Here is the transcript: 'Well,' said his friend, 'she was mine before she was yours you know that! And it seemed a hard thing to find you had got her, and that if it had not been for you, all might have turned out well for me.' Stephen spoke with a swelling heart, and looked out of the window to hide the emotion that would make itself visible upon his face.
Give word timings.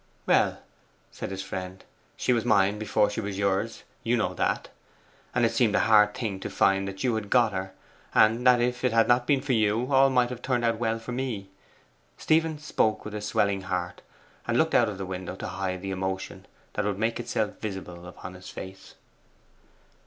'Well,' 0.25 0.63
said 1.11 1.29
his 1.29 1.43
friend, 1.43 1.85
'she 2.17 2.33
was 2.33 2.43
mine 2.43 2.79
before 2.79 3.07
she 3.11 3.21
was 3.21 3.37
yours 3.37 3.83
you 4.01 4.17
know 4.17 4.33
that! 4.33 4.69
And 5.35 5.45
it 5.45 5.51
seemed 5.51 5.75
a 5.75 5.81
hard 5.81 6.15
thing 6.15 6.39
to 6.39 6.49
find 6.49 7.03
you 7.03 7.13
had 7.13 7.29
got 7.29 7.53
her, 7.53 7.71
and 8.15 8.43
that 8.47 8.59
if 8.59 8.83
it 8.83 8.93
had 8.93 9.07
not 9.07 9.27
been 9.27 9.41
for 9.41 9.53
you, 9.53 9.93
all 9.93 10.09
might 10.09 10.31
have 10.31 10.41
turned 10.41 10.65
out 10.65 10.79
well 10.79 10.97
for 10.97 11.11
me.' 11.11 11.51
Stephen 12.17 12.57
spoke 12.57 13.05
with 13.05 13.13
a 13.13 13.21
swelling 13.21 13.61
heart, 13.61 14.01
and 14.47 14.57
looked 14.57 14.73
out 14.73 14.89
of 14.89 14.97
the 14.97 15.05
window 15.05 15.35
to 15.35 15.47
hide 15.47 15.83
the 15.83 15.91
emotion 15.91 16.47
that 16.73 16.83
would 16.83 16.97
make 16.97 17.19
itself 17.19 17.59
visible 17.59 18.07
upon 18.07 18.33
his 18.33 18.49
face. 18.49 18.95